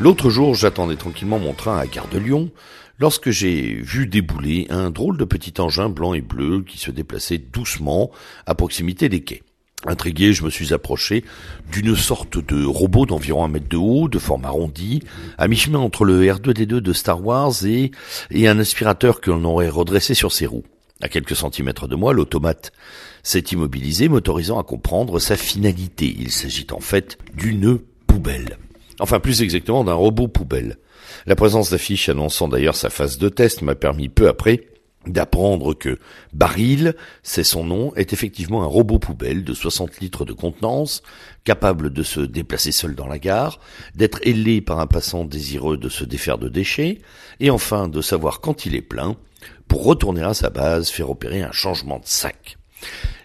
[0.00, 2.50] L'autre jour, j'attendais tranquillement mon train à Gare de Lyon
[2.98, 7.36] lorsque j'ai vu débouler un drôle de petit engin blanc et bleu qui se déplaçait
[7.36, 8.10] doucement
[8.46, 9.42] à proximité des quais.
[9.84, 11.22] Intrigué, je me suis approché
[11.70, 15.02] d'une sorte de robot d'environ un mètre de haut, de forme arrondie,
[15.36, 17.90] à mi-chemin entre le R2D2 de Star Wars et,
[18.48, 20.64] un aspirateur que l'on aurait redressé sur ses roues.
[21.02, 22.72] À quelques centimètres de moi, l'automate
[23.22, 26.14] s'est immobilisé, m'autorisant à comprendre sa finalité.
[26.18, 28.56] Il s'agit en fait d'une poubelle.
[29.00, 30.76] Enfin, plus exactement, d'un robot poubelle.
[31.26, 34.66] La présence d'affiches annonçant d'ailleurs sa phase de test m'a permis peu après
[35.06, 35.98] d'apprendre que
[36.34, 41.02] Baril, c'est son nom, est effectivement un robot poubelle de 60 litres de contenance,
[41.44, 43.60] capable de se déplacer seul dans la gare,
[43.94, 46.98] d'être ailé par un passant désireux de se défaire de déchets,
[47.40, 49.16] et enfin de savoir quand il est plein,
[49.68, 52.58] pour retourner à sa base, faire opérer un changement de sac.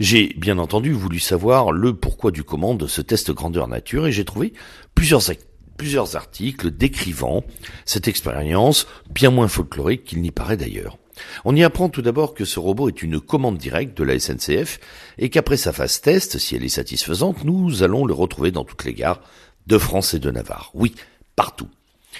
[0.00, 4.12] J'ai bien entendu voulu savoir le pourquoi du comment de ce test grandeur nature et
[4.12, 4.52] j'ai trouvé
[4.94, 5.30] plusieurs
[5.78, 7.44] plusieurs articles décrivant
[7.86, 10.98] cette expérience bien moins folklorique qu'il n'y paraît d'ailleurs.
[11.44, 14.78] On y apprend tout d'abord que ce robot est une commande directe de la SNCF
[15.16, 18.84] et qu'après sa phase test, si elle est satisfaisante, nous allons le retrouver dans toutes
[18.84, 19.20] les gares
[19.66, 20.70] de France et de Navarre.
[20.74, 20.94] Oui,
[21.34, 21.68] partout.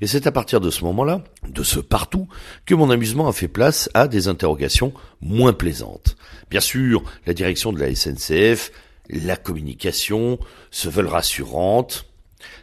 [0.00, 2.28] Et c'est à partir de ce moment-là, de ce partout,
[2.66, 6.16] que mon amusement a fait place à des interrogations moins plaisantes.
[6.50, 8.72] Bien sûr, la direction de la SNCF,
[9.10, 10.38] la communication
[10.70, 12.06] se veulent rassurantes,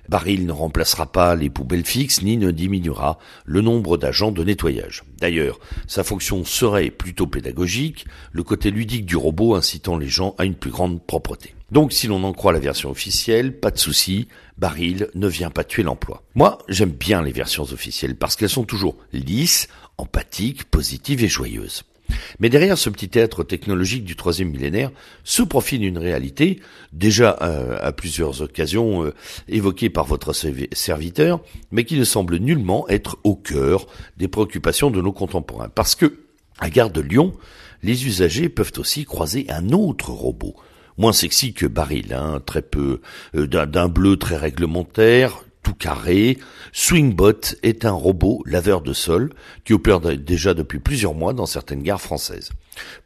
[0.07, 5.03] Baril ne remplacera pas les poubelles fixes ni ne diminuera le nombre d'agents de nettoyage.
[5.19, 10.45] D'ailleurs, sa fonction serait plutôt pédagogique, le côté ludique du robot incitant les gens à
[10.45, 11.55] une plus grande propreté.
[11.71, 15.63] Donc si l'on en croit la version officielle, pas de souci, Baril ne vient pas
[15.63, 16.23] tuer l'emploi.
[16.35, 21.83] Moi, j'aime bien les versions officielles parce qu'elles sont toujours lisses, empathiques, positives et joyeuses.
[22.39, 24.91] Mais derrière ce petit être technologique du troisième millénaire
[25.23, 26.59] se profile une réalité,
[26.93, 29.13] déjà euh, à plusieurs occasions euh,
[29.47, 33.87] évoquée par votre serviteur, mais qui ne semble nullement être au cœur
[34.17, 35.69] des préoccupations de nos contemporains.
[35.69, 36.19] Parce que,
[36.59, 37.33] à Gare de Lyon,
[37.83, 40.55] les usagers peuvent aussi croiser un autre robot,
[40.97, 43.01] moins sexy que Baril, très peu,
[43.35, 46.37] euh, d'un bleu très réglementaire, tout carré.
[46.73, 49.31] Swingbot est un robot laveur de sol
[49.65, 52.49] qui opère déjà depuis plusieurs mois dans certaines gares françaises.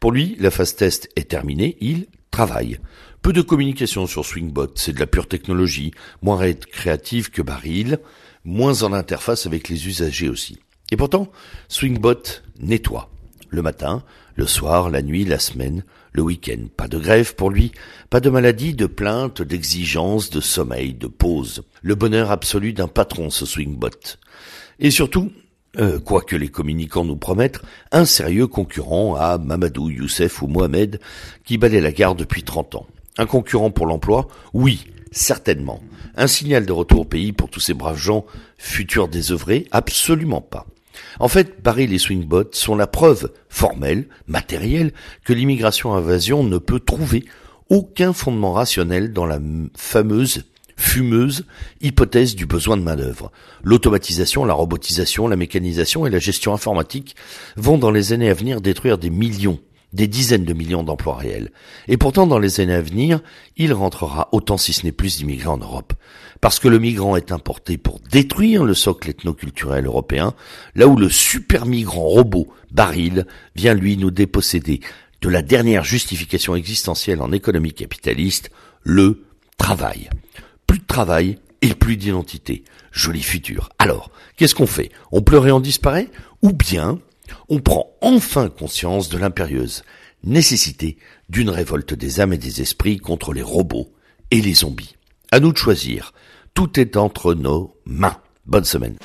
[0.00, 2.78] Pour lui, la phase test est terminée, il travaille.
[3.20, 5.92] Peu de communication sur Swingbot, c'est de la pure technologie,
[6.22, 7.98] moins créative que Baril,
[8.44, 10.58] moins en interface avec les usagers aussi.
[10.90, 11.30] Et pourtant,
[11.68, 13.10] Swingbot nettoie.
[13.54, 14.02] Le matin,
[14.34, 16.66] le soir, la nuit, la semaine, le week-end.
[16.76, 17.70] Pas de grève pour lui,
[18.10, 21.62] pas de maladie, de plainte, d'exigence, de sommeil, de pause.
[21.80, 24.18] Le bonheur absolu d'un patron, ce swingbot.
[24.80, 25.30] Et surtout,
[25.78, 27.62] euh, quoi que les communicants nous promettent,
[27.92, 30.98] un sérieux concurrent à Mamadou, Youssef ou Mohamed
[31.44, 32.86] qui balaient la gare depuis 30 ans.
[33.18, 34.26] Un concurrent pour l'emploi?
[34.52, 35.80] Oui, certainement.
[36.16, 38.26] Un signal de retour au pays pour tous ces braves gens
[38.58, 39.68] futurs désœuvrés?
[39.70, 40.66] Absolument pas.
[41.20, 44.92] En fait, Barry les Swingbots sont la preuve formelle, matérielle,
[45.24, 47.24] que l'immigration-invasion ne peut trouver
[47.68, 49.40] aucun fondement rationnel dans la
[49.76, 50.44] fameuse
[50.76, 51.46] fumeuse
[51.80, 53.30] hypothèse du besoin de main-d'œuvre.
[53.62, 57.16] L'automatisation, la robotisation, la mécanisation et la gestion informatique
[57.56, 59.60] vont dans les années à venir détruire des millions
[59.94, 61.52] des dizaines de millions d'emplois réels.
[61.88, 63.20] Et pourtant, dans les années à venir,
[63.56, 65.94] il rentrera autant si ce n'est plus d'immigrés en Europe.
[66.40, 70.34] Parce que le migrant est importé pour détruire le socle ethnoculturel européen,
[70.74, 74.80] là où le super migrant robot, Baril, vient lui nous déposséder
[75.22, 78.50] de la dernière justification existentielle en économie capitaliste,
[78.82, 79.24] le
[79.56, 80.10] travail.
[80.66, 82.64] Plus de travail et plus d'identité.
[82.90, 83.70] Joli futur.
[83.78, 84.90] Alors, qu'est-ce qu'on fait?
[85.12, 86.10] On pleure et on disparaît?
[86.42, 86.98] Ou bien
[87.48, 89.82] on prend enfin conscience de l'impérieuse
[90.24, 90.96] nécessité
[91.28, 93.92] d'une révolte des âmes et des esprits contre les robots
[94.30, 94.96] et les zombies.
[95.30, 96.12] À nous de choisir.
[96.54, 98.16] Tout est entre nos mains.
[98.46, 98.96] Bonne semaine.